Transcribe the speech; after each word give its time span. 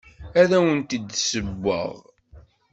Ad 0.41 0.51
awent-d-ssewweɣ. 0.57 1.93